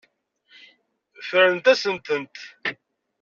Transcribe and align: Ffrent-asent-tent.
Ffrent-asent-tent. 1.19 2.35